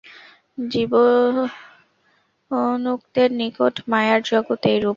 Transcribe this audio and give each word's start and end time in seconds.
জীবন্মুক্তের 0.67 1.49
নিকট 3.39 3.75
মায়ার 3.91 4.19
জগৎ 4.29 4.61
এইরূপ। 4.65 4.89